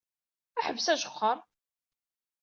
Ḥbes 0.65 0.85
ajexxeṛ. 0.93 1.37